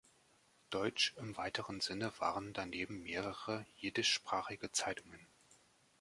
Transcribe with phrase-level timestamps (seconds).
[0.71, 5.27] Deutsch im weiteren Sinne waren daneben mehrere jiddischsprachige Zeitungen.